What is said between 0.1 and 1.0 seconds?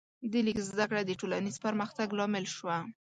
د لیک زده